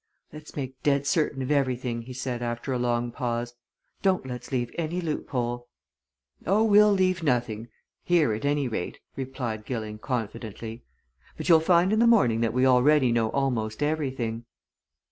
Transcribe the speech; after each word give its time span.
"Let's 0.33 0.55
make 0.55 0.81
dead 0.81 1.05
certain 1.05 1.43
of 1.43 1.51
everything," 1.51 2.01
he 2.01 2.13
said 2.13 2.41
after 2.41 2.73
a 2.73 2.79
long 2.79 3.11
pause. 3.11 3.53
"Don't 4.01 4.25
let's 4.25 4.51
leave 4.51 4.73
any 4.75 4.99
loophole." 4.99 5.67
"Oh, 6.47 6.63
we'll 6.63 6.91
leave 6.91 7.21
nothing 7.21 7.67
here 8.03 8.33
at 8.33 8.43
any 8.43 8.67
rate," 8.67 8.97
replied 9.15 9.63
Gilling, 9.63 9.99
confidently. 9.99 10.83
"But 11.37 11.49
you'll 11.49 11.59
find 11.59 11.93
in 11.93 11.99
the 11.99 12.07
morning 12.07 12.41
that 12.41 12.51
we 12.51 12.65
already 12.65 13.11
know 13.11 13.29
almost 13.29 13.83
everything." 13.83 14.45